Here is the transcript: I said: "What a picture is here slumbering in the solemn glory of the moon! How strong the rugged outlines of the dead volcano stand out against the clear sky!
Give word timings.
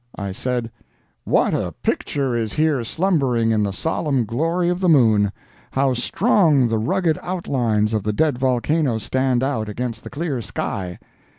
I 0.17 0.31
said: 0.31 0.71
"What 1.25 1.53
a 1.53 1.75
picture 1.83 2.33
is 2.33 2.53
here 2.53 2.83
slumbering 2.83 3.51
in 3.51 3.61
the 3.61 3.71
solemn 3.71 4.25
glory 4.25 4.67
of 4.67 4.79
the 4.79 4.89
moon! 4.89 5.31
How 5.69 5.93
strong 5.93 6.67
the 6.69 6.79
rugged 6.79 7.19
outlines 7.21 7.93
of 7.93 8.01
the 8.01 8.11
dead 8.11 8.39
volcano 8.39 8.97
stand 8.97 9.43
out 9.43 9.69
against 9.69 10.03
the 10.03 10.09
clear 10.09 10.41
sky! 10.41 10.97